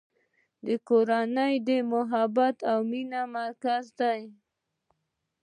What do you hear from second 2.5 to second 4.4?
او مینې مرکز دی.